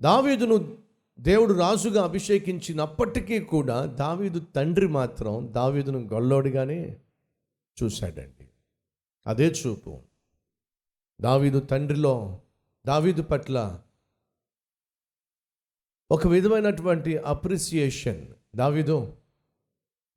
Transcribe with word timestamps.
దావీదును 0.00 0.78
దేవుడు 1.20 1.54
రాజుగా 1.54 2.04
అభిషేకించినప్పటికీ 2.04 3.40
కూడా 3.40 3.86
దావీదు 3.86 4.40
తండ్రి 4.40 4.88
మాత్రం 4.88 5.52
దావీదును 5.52 5.98
గొల్లోడిగానే 5.98 6.96
చూశాడండి. 7.82 8.48
అదే 9.26 9.48
చూపు. 9.48 10.02
దావీదు 11.20 11.60
తండ్రిలో 11.60 12.40
దావీదు 12.86 13.22
పట్ల 13.22 13.80
ఒక 16.10 16.26
విధమైనటువంటి 16.26 17.18
అప్రిసియేషన్. 17.18 18.26
దావీదు 18.56 19.16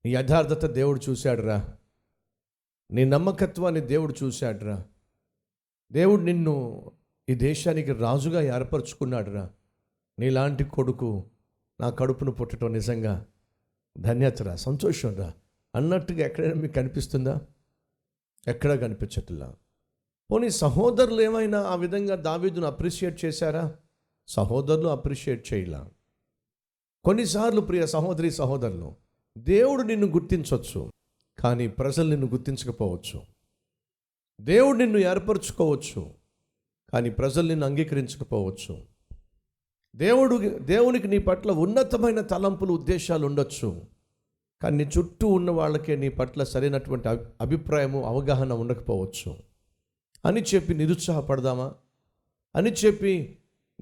నీ 0.05 0.13
యథార్థత 0.13 0.65
దేవుడు 0.65 1.01
చూశాడురా. 1.09 1.77
నీ 2.91 3.05
నమ్మకత్వాన్ని 3.05 3.81
దేవుడు 3.81 4.15
చూశాడురా. 4.23 4.85
దేవుడు 5.91 6.21
నిన్ను 6.21 6.83
ఈ 7.29 7.35
దేశానికి 7.35 7.91
రాజుగా 7.91 8.41
ఏర్పరచుకున్నాడురా. 8.41 9.49
నీలాంటి 10.19 10.63
కొడుకు 10.63 11.29
నా 11.81 11.89
కడుపును 11.89 12.31
పుట్టడం 12.31 12.73
నిజంగా 12.73 13.25
ధన్యతరా 13.97 14.55
సంతోషంరా. 14.55 15.33
అన్నట్టుగా 15.75 16.25
ఎక్కడైనా 16.25 16.53
మీకు 16.53 16.73
కనిపిస్తుందా? 16.73 17.41
ఎక్కడా 18.47 18.75
కనిపించట్లా. 18.75 19.55
పోనీ 20.31 20.49
సహోదరులు 20.49 21.21
ఏమైనా 21.21 21.61
ఆ 21.61 21.75
విధంగా 21.75 22.15
దావీదును 22.15 22.67
అప్రిషియేట్ 22.67 23.25
చేశారా? 23.25 23.75
సహోదరులు 24.27 24.87
అప్రిషియేట్ 24.87 25.53
చేయలా. 25.53 25.91
కొన్నిసార్లు 27.03 27.61
ప్రియ 27.61 27.87
సహోదరి 27.87 28.31
సహోదరులు 28.31 28.95
దేవుడు 29.37 29.81
నిన్ను 29.81 30.07
గుర్తించవచ్చు 30.07 30.91
కానీ 31.39 31.67
ప్రజలు 31.67 32.09
నిన్ను 32.09 32.27
గుర్తించకపోవచ్చు. 32.27 33.21
దేవుడు 34.41 34.77
నిన్ను 34.77 34.97
ఏర్పరచుకోవచ్చు 34.97 36.13
కానీ 36.93 37.09
ప్రజలు 37.09 37.47
నిన్ను 37.47 37.65
అంగీకరించకపోవచ్చు. 37.65 38.90
దేవుడు 39.95 40.59
దేవునికి 40.59 41.07
నీ 41.07 41.17
పట్ల 41.17 41.51
ఉన్నతమైన 41.51 42.21
తలంపులు 42.21 42.73
ఉద్దేశాలు 42.73 43.25
ఉండొచ్చు. 43.25 43.81
కానీ 44.61 44.83
నీ 44.83 44.89
చుట్టూ 44.97 45.27
ఉన్న 45.27 45.51
వాళ్ళకే 45.51 45.95
నీ 45.95 46.09
పట్ల 46.09 46.43
సరైనటువంటి 46.43 47.07
అభి- 47.07 47.25
అభిప్రాయము 47.41 48.03
అవగాహన 48.03 48.53
ఉండకపోవచ్చు. 48.53 49.35
అని 50.25 50.41
చెప్పి 50.41 50.73
నిరుత్సాహపడదామా? 50.73 51.73
అని 52.55 52.71
చెప్పి 52.71 53.37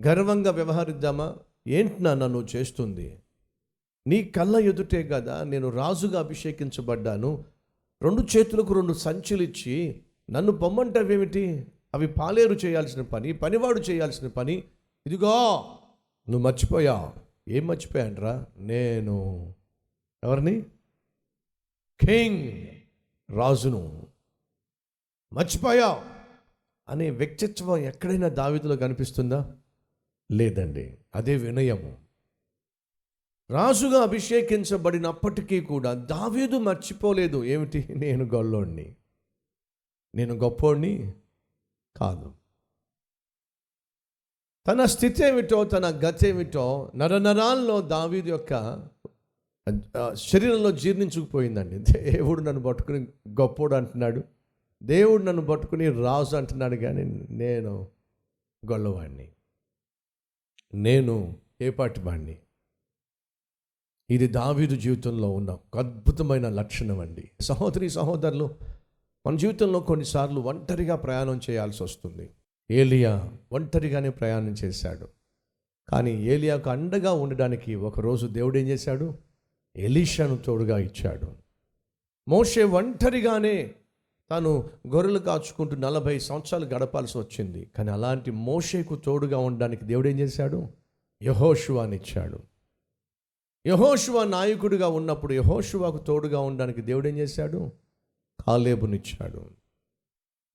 గర్వంగా 0.08 0.52
వ్యవహరిద్దామా? 0.52 1.36
ఏంటి 1.68 2.04
నా 2.04 2.14
నన్ను 2.14 2.48
చేస్తుంది? 2.56 3.20
నీ 4.08 4.24
కళ్ళ 4.24 4.56
ఎదుటే 4.56 5.04
కదా 5.04 5.44
నేను 5.44 5.70
రాజుగా 5.70 6.20
అభిషేకించబడ్డాను. 6.20 7.44
రెండు 8.02 8.38
చేతులకు 8.38 8.74
రెండు 8.74 8.94
సంచులు 8.94 9.44
ఇచ్చి 9.44 10.02
నన్ను 10.32 10.52
పొమ్మంటావేమిటి 10.52 11.68
అవి 11.94 12.08
పాలేరు 12.08 12.54
చేయాల్సిన 12.54 13.02
పని 13.02 13.34
పనివాడు 13.34 13.80
చేయాల్సిన 13.80 14.28
పని. 14.28 14.64
ఇదిగో 15.08 15.66
నువ్వు 16.30 16.48
మర్చిపోయా? 16.48 17.14
ఏం 17.48 17.68
మర్చిపోయానురా? 17.68 18.46
నేను 18.58 19.46
ఎవరిని? 20.24 20.62
కింగ్ 22.00 22.68
రాజును. 23.38 24.08
మర్చిపోయావు 25.34 26.02
అనే 26.90 27.10
వ్యక్తిత్వం 27.10 27.78
ఎక్కడైనా 27.78 28.28
దావితలో 28.28 28.76
కనిపిస్తుందా? 28.76 29.58
లేదండి 30.32 30.98
అదే 31.16 31.36
వినయము. 31.38 31.98
రాజుగా 33.50 34.02
అభిషేకించబడినప్పటికీ 34.02 35.62
కూడా 35.62 35.94
దావీదు 35.94 36.58
మర్చిపోలేదు. 36.58 37.44
ఏమిటి? 37.44 37.88
నేను 37.96 38.26
గొల్లోడిని 38.26 38.96
నేను 40.16 40.34
గొప్పోడిని 40.34 41.14
కాదు. 41.98 42.34
తన 44.68 44.86
స్థితి 44.86 45.26
ఏమిటో 45.26 45.64
తన 45.64 46.02
గతి 46.06 46.28
ఏమిటో 46.28 46.92
నరనరాల్లో 46.96 47.82
దావీదు 47.82 48.30
యొక్క 48.30 48.84
శరీరంలో 50.14 50.72
జీర్ణించుకుపోయిందండి. 50.72 51.80
దేవుడు 51.80 52.42
నన్ను 52.42 52.62
పట్టుకుని 52.62 53.08
గొప్పోడు 53.30 53.76
అంటున్నాడు. 53.76 54.24
దేవుడు 54.84 55.24
నన్ను 55.24 55.46
పట్టుకుని 55.46 55.90
రాజు 55.90 56.36
అంటున్నాడు 56.36 56.76
కానీ 56.76 57.04
నేను 57.30 57.88
గొల్లవాణ్ణి. 58.72 59.32
నేను 60.74 61.36
ఏపాటి 61.62 62.00
వాణ్ణి 62.00 62.38
ఇది 64.10 64.28
దావీదు 64.28 64.76
జీవితంలో 64.76 65.32
ఉన్న 65.32 65.52
ఒక 65.52 65.78
అద్భుతమైన 65.78 66.50
లక్షణం 66.50 67.00
అండి. 67.00 67.32
సహోదరి 67.42 67.90
సహోదరులు 67.90 68.56
మన 69.28 69.36
జీవితంలో 69.36 69.80
కొన్నిసార్లు 69.80 70.40
ఒంటరిగా 70.42 70.96
ప్రయాణం 70.96 71.40
చేయాల్సి 71.50 71.84
వస్తుంది. 71.84 72.30
ఏలియా 72.72 73.32
ఒంటరిగానే 73.52 74.10
ప్రయాణం 74.10 74.50
చేశాడు. 74.50 75.08
కానీ 75.90 76.12
ఏలియాకు 76.12 76.70
అండగా 76.70 77.12
ఉండడానికి 77.12 77.76
ఒకరోజు 77.76 78.28
దేవుడు 78.28 78.58
ఏం 78.58 78.68
చేశాడు? 78.68 79.14
ఎలీషాను 79.76 80.38
తోడుగా 80.38 80.78
ఇచ్చాడు. 80.78 81.36
మోషే 82.28 82.64
ఒంటరిగానే 82.64 83.72
తను 84.32 84.70
గొర్రెలు 84.88 85.20
కాచుకుంటూ 85.20 85.76
నలభై 85.76 86.20
సంవత్సరాలు 86.20 86.66
గడపాల్సి 86.66 87.18
వచ్చింది. 87.18 87.66
కానీ 87.78 87.92
అలాంటి 87.92 88.32
మోషేకు 88.32 88.96
తోడుగా 88.96 89.38
ఉండడానికి 89.38 89.86
దేవుడు 89.86 90.08
ఏం 90.08 90.20
చేశాడు? 90.20 90.68
యహోషువాని 91.24 91.96
ఇచ్చాడు 91.96 92.40
యహోషువ 93.68 94.24
నాయకుడిగా 94.24 94.88
ఉన్నప్పుడు 94.88 95.34
యహోషువాకు 95.34 95.98
తోడుగా 95.98 96.40
ఉండడానికి 96.40 96.82
దేవుడు 96.82 97.08
ఏం 97.08 97.18
చేశాడు? 97.18 97.72
కాలేబునిచ్చాడు. 98.48 99.59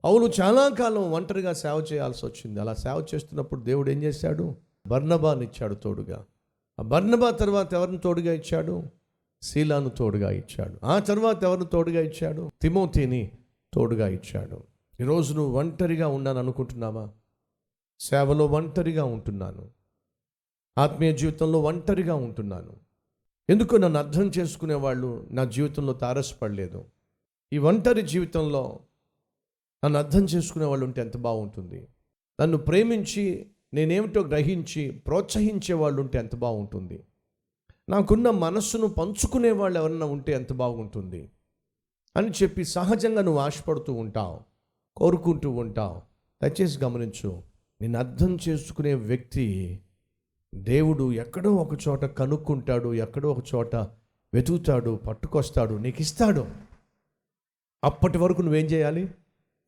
అవును 0.04 0.30
చాలా 0.40 0.68
కాలం 0.68 1.12
ఒంటరిగా 1.12 1.52
సేవ 1.52 1.86
చేయాల్సి 1.92 2.26
వచ్చింది. 2.26 2.60
అలా 2.60 2.74
సేవ 2.74 3.06
చేస్తున్నప్పుడు 3.14 3.60
దేవుడు 3.60 3.90
ఏం 3.90 4.02
చేశాడు? 4.02 4.56
బర్నబానిచ్చాడు 4.86 5.74
తోడుగా. 5.74 6.24
ఆ 6.78 6.82
బర్ణబా 6.82 7.30
తర్వాత 7.30 7.74
ఎవరిని 7.74 7.98
తోడుగా 7.98 8.32
ఇచ్చాడు? 8.32 8.82
శీలాను 9.42 9.88
తోడుగా 9.88 10.30
ఇచ్చాడు. 10.30 10.86
ఆ 10.86 10.98
తర్వాత 10.98 11.44
ఎవరిని 11.44 11.66
తోడుగా 11.66 12.00
ఇచ్చాడు? 12.00 12.50
తిమోతిని 12.62 13.32
తోడుగా 13.74 14.08
ఇచ్చాడు. 14.08 14.62
ఈరోజు 15.00 15.34
నువ్వు 15.34 15.58
ఒంటరిగా 15.58 16.08
ఉన్నాను 16.08 16.38
అనుకుంటున్నావా? 16.38 17.08
సేవలో 18.00 18.46
ఒంటరిగా 18.46 19.04
ఉంటున్నాను. 19.04 19.70
ఆత్మీయ 20.78 21.12
జీవితంలో 21.12 21.62
ఒంటరిగా 21.62 22.14
ఉంటున్నాను. 22.14 22.76
ఎందుకు 23.50 23.76
నన్ను 23.76 23.98
అర్థం 23.98 24.32
చేసుకునే 24.38 24.74
వాళ్ళు 24.74 25.28
నా 25.30 25.44
జీవితంలో 25.44 25.92
తారసపడలేదు. 25.92 26.84
ఈ 27.52 27.58
ఒంటరి 27.58 28.02
జీవితంలో 28.02 28.78
నన్ను 29.84 29.98
అర్థం 29.98 30.24
చేసుకునే 30.24 30.64
వాళ్ళు 30.64 30.84
ఉంటే 30.84 31.00
ఎంత 31.00 31.16
బాగుంటుంది. 31.16 31.88
నన్ను 32.40 32.56
ప్రేమించి 32.56 33.46
నేనేమిటో 33.74 34.20
గ్రహించి 34.20 34.90
ప్రోత్సహించే 34.90 35.74
వాళ్ళు 35.74 36.00
ఉంటే 36.00 36.18
ఎంత 36.18 36.36
బాగుంటుంది. 36.36 37.04
నాకున్న 37.88 38.30
మనస్సును 38.30 38.86
పంచుకునే 38.88 39.50
వాళ్ళు 39.50 39.78
ఎవరన్నా 39.78 40.06
ఉంటే 40.06 40.32
ఎంత 40.32 40.52
బాగుంటుంది. 40.52 41.30
అని 42.16 42.28
చెప్పి 42.28 42.64
సహజంగా 42.64 43.22
నువ్వు 43.22 43.40
ఆశపడుతూ 43.40 43.92
ఉంటావు 43.92 44.40
కోరుకుంటూ 44.96 45.50
ఉంటావు. 45.50 46.02
దయచేసి 46.42 46.84
గమనించు 46.84 47.42
నేను 47.80 47.98
అర్థం 47.98 48.38
చేసుకునే 48.48 48.94
వ్యక్తి 48.94 49.80
దేవుడు 50.54 51.12
ఎక్కడో 51.12 51.54
ఒక 51.54 51.88
చోట 51.88 52.04
కనుక్కుంటాడు 52.04 52.94
ఎక్కడో 52.94 53.32
ఒక 53.32 53.44
చోట 53.54 53.76
వెతుకుతాడు 54.34 54.96
పట్టుకొస్తాడు 54.96 55.74
నీకు 55.74 56.00
ఇస్తాడు 56.00 56.46
అప్పటి 57.84 58.18
వరకు 58.18 58.42
నువ్వేం 58.42 58.66
చేయాలి? 58.66 59.14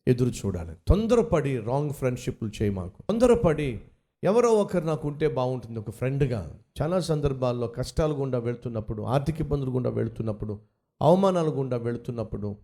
ఎదురు 0.09 0.31
చూడాలి. 0.31 0.77
తొందరపడి 0.89 1.59
రాంగ్ 1.59 1.91
ఫ్రెండ్షిప్లు 1.91 2.49
చేయి 2.49 2.71
మాకు. 2.71 3.03
తొందరపడి 3.03 3.81
ఎవరో 4.25 4.49
ఒకరు 4.49 4.85
నాకు 4.85 5.09
ఉంటే 5.09 5.29
బాగుంటుంది. 5.29 5.79
ఒక 5.79 5.91
ఫ్రెండ్గా 5.91 6.59
చాలా 6.83 7.01
సందర్భాల్లో 7.01 7.67
కష్టాలు 7.67 8.15
గుండా 8.15 8.39
వెళ్తున్నప్పుడు 8.39 9.03
ఆర్థిక 9.03 9.41
ఇబ్బందులు 9.41 9.71
గుండా 9.71 9.91
వెళ్తున్నప్పుడు 9.91 10.61
అవమానాలు 11.03 11.51
గుండా 11.51 11.77
వెళుతున్నప్పుడు 11.77 12.57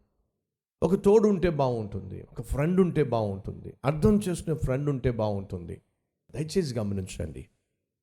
ఒక 0.82 0.94
తోడు 0.94 1.28
ఉంటే 1.28 1.50
బాగుంటుంది. 1.50 2.26
ఒక 2.32 2.42
ఫ్రెండ్ 2.42 2.80
ఉంటే 2.80 3.02
బాగుంటుంది. 3.02 3.74
అర్థం 3.84 4.20
చేసుకునే 4.28 4.56
ఫ్రెండ్ 4.56 4.90
ఉంటే 4.90 5.10
బాగుంటుంది. 5.10 5.80
దయచేసి 6.34 6.78
గమనించండి. 6.78 7.46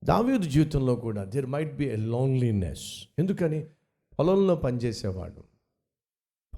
దావీదు 0.03 0.43
జీవితంలో 0.43 0.95
కూడా 0.95 1.23
there 1.23 1.45
might 1.45 1.75
be 1.75 1.85
a 1.85 1.95
loneliness 1.95 3.07
ఎందుకని? 3.19 3.67
పొలంలో 4.19 4.55
పనిచేసేవాడు. 4.55 5.43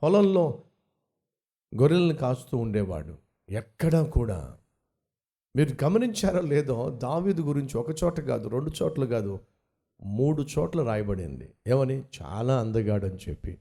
పొలంలో 0.04 0.64
గొర్రెలను 1.76 2.14
కాస్తూ 2.14 2.58
ఉండేవాడు. 2.58 3.18
ఎక్కడా 3.50 4.04
కూడా. 4.04 4.58
మీరు 5.56 5.84
గమనించారో 5.84 6.42
లేదో 6.42 7.00
దావీదు 7.04 7.42
గురించి 7.42 7.78
ఒక 7.78 8.04
చోట 8.04 8.20
కాదు 8.20 8.48
రెండు 8.48 8.72
చోట్ల 8.84 9.06
కాదు 9.06 9.40
మూడు 10.04 10.42
చోట్ల 10.42 10.84
రాయబడింది. 10.84 11.50
ఏమని? 11.68 12.04
చాలా 12.22 12.60
అందగాడని 12.60 13.18
చెప్పి. 13.30 13.58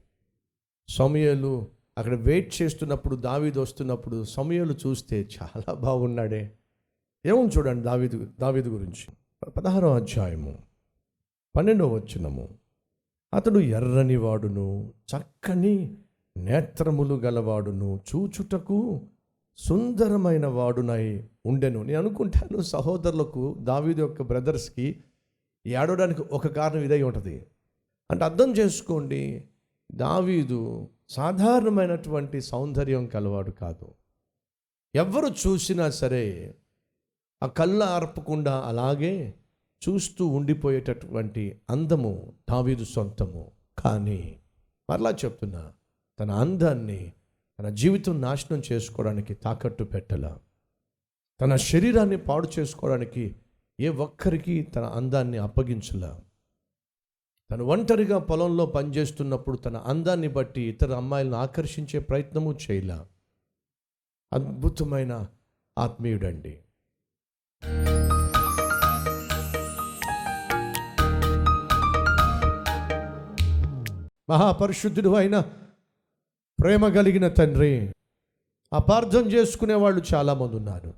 సమయలు 0.89 1.67
అక్కడ 1.97 2.13
వెయిట్ 2.13 2.61
చేస్తున్నప్పుడు 2.61 3.15
దావీదు 3.15 3.59
వస్తున్నప్పుడు 3.59 4.23
సమయాలు 4.23 4.73
చూస్తే 4.73 5.29
చాలా 5.41 5.73
బాగున్నాడే. 5.73 6.51
ఏమని 7.25 7.47
చూడండి 7.47 7.83
దావీదు 7.83 8.27
దావీదు 8.39 8.69
గురించి? 8.69 9.15
పదహారో 9.49 9.95
అధ్యాయము 9.95 10.57
పన్నెండవ 11.55 11.87
వచ్చినము 11.87 12.49
అతడు 13.33 13.59
ఎర్రని 13.59 14.15
వాడును 14.15 14.93
చక్కని 15.15 15.97
నేత్రములు 16.37 17.15
గలవాడును 17.15 17.99
చూచుటకు 18.15 19.07
సుందరమైన 19.57 20.45
వాడునై 20.45 21.27
ఉండెను. 21.45 21.83
నేను 21.83 21.99
అనుకుంటాను 21.99 22.61
సహోదరులకు 22.61 23.57
దావీదు 23.59 24.01
యొక్క 24.01 24.21
బ్రదర్స్కి 24.21 25.03
ఏడవడానికి 25.67 26.21
ఒక 26.21 26.47
కారణం 26.47 26.83
ఇదై 26.83 27.01
ఉంటుంది. 27.01 27.45
అంటే 28.11 28.23
అర్థం 28.23 28.51
చేసుకోండి 28.51 29.47
దావీదు 29.91 30.89
సాధారణమైనటువంటి 31.09 32.41
సౌందర్యం 32.41 33.07
కలవాడు 33.07 33.51
కాదు. 33.51 33.93
ఎవరు 34.95 35.27
చూసినా 35.27 35.89
సరే 35.89 36.55
ఆ 37.43 37.47
కళ్ళ 37.47 37.83
ఆర్పకుండా 37.83 38.61
అలాగే 38.61 39.33
చూస్తూ 39.89 40.27
ఉండిపోయేటటువంటి 40.27 41.61
అందము 41.69 42.33
దావీదు 42.49 42.85
సొంతము. 42.85 43.51
కానీ 43.77 44.39
మరలా 44.89 45.11
చెప్తున్నా 45.11 45.71
తన 46.21 46.31
అందాన్ని 46.31 47.13
తన 47.59 47.69
జీవితం 47.69 48.21
నాశనం 48.21 48.61
చేసుకోవడానికి 48.71 49.33
తాకట్టు 49.33 49.83
పెట్టల. 49.83 50.37
తన 51.41 51.55
శరీరాన్ని 51.55 52.17
పాడు 52.17 52.47
చేసుకోవడానికి 52.59 53.35
ఏ 53.79 53.89
ఒక్కరికి 53.89 54.63
తన 54.63 54.83
అందాన్ని 54.83 55.37
అప్పగించలా. 55.37 56.21
తను 57.51 57.65
ఒంటరిగా 57.65 58.17
పొలంలో 58.17 58.65
పనిచేస్తున్నప్పుడు 58.65 59.57
తన 59.57 59.77
అందాన్ని 59.77 60.27
బట్టి 60.27 60.61
ఇతర 60.61 60.95
అమ్మాయిలను 60.95 61.35
ఆకర్షించే 61.35 61.99
ప్రయత్నము 61.99 62.57
చేయలా. 62.71 63.05
అద్భుతమైన 64.33 65.27
ఆత్మీయుడండి. 65.77 66.59
మహాపరిశుద్ధుడు 74.29 75.09
అయిన 75.09 75.53
ప్రేమ 76.61 76.87
కలిగిన 76.87 77.27
తండ్రి 77.27 77.91
అపార్థం 78.73 79.31
చేసుకునే 79.31 79.73
వాళ్ళు 79.73 80.01
చాలామంది 80.15 80.55
ఉన్నారు. 80.55 80.93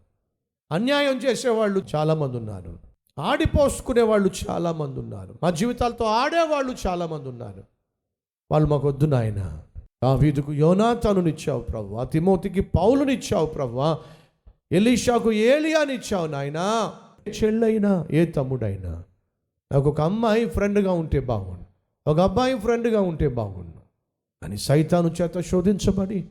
అన్యాయం 0.72 1.18
చేసేవాళ్ళు 1.18 1.82
చాలామంది 1.96 2.38
ఉన్నారు. 2.38 2.80
ఆడిపోసుకునే 3.20 4.02
వాళ్ళు 4.02 4.30
చాలామంది 4.50 5.00
ఉన్నారు. 5.00 5.40
మా 5.44 5.50
జీవితాలతో 5.50 6.06
ఆడేవాళ్ళు 6.06 6.76
చాలామంది 6.88 7.30
ఉన్నారు. 7.30 7.64
వాళ్ళు 8.52 8.70
మాకు 8.70 8.88
వద్దు 8.88 9.06
నాయన. 9.06 9.62
దావీదుకు 10.04 10.54
యోనాతానునిచ్చావు 10.54 11.62
ప్రభు 11.62 12.06
తిమోతికి 12.06 12.62
పౌలునిచ్చావు 12.62 13.46
ప్రభు 13.46 13.96
ఎలీషాకు 14.72 15.32
ఏలియానిచ్చావు 15.32 16.28
నాయనా. 16.28 16.94
చెల్లైనా 17.30 18.08
ఏ 18.12 18.26
తమ్ముడైనా. 18.26 19.04
నాకు 19.72 19.90
ఒక 19.90 20.02
అమ్మాయి 20.02 20.46
ఫ్రెండ్గా 20.46 20.92
ఉంటే 20.92 21.20
బాగుండు. 21.20 21.66
ఒక 22.10 22.20
అబ్బాయి 22.20 22.60
ఫ్రెండ్గా 22.60 23.02
ఉంటే 23.02 23.28
బాగుండు. 23.28 23.83
అని 24.44 24.58
సైతాను 24.58 25.16
చేత 25.22 25.38
శోధించబడి 25.38 26.26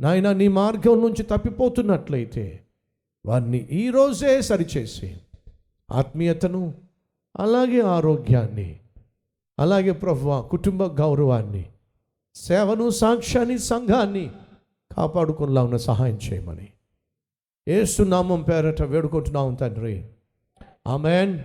నాయన 0.00 0.32
నీ 0.32 0.48
మార్గం 0.48 1.00
నుంచి 1.00 1.22
తప్పిపోతున్నట్లయితే 1.22 2.60
వారిని 3.26 3.58
ఈరోజే 3.58 4.42
సరిచేసి 4.42 5.16
ఆత్మీయతను 5.92 6.74
అలాగే 7.36 7.80
ఆరోగ్యాన్ని 7.80 8.80
అలాగే 9.58 9.90
ప్రభు 9.90 10.42
కుటుంబ 10.50 10.84
గౌరవాన్ని 10.84 11.66
సేవను 12.34 12.90
సాక్ష్యాన్ని 12.90 13.58
సంఘాన్ని 13.58 14.30
కాపాడుకునేలా 14.96 15.64
ఉన్న 15.64 15.76
సహాయం 15.76 16.18
చేయమని. 16.32 16.68
ఏసునామం 17.68 18.42
పేరట 18.42 18.82
వేడుకుంటున్నాం 18.82 19.54
తండ్రి. 19.54 20.04
ఆమెన్. 20.86 21.42